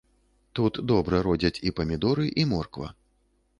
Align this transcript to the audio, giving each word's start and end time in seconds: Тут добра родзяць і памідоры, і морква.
Тут 0.59 0.73
добра 0.91 1.19
родзяць 1.27 1.61
і 1.71 1.75
памідоры, 1.81 2.25
і 2.45 2.49
морква. 2.55 2.93